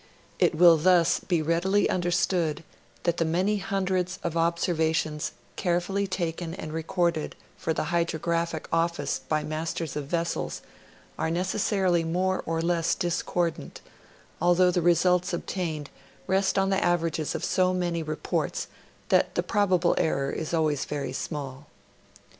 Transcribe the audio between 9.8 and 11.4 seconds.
of vessels are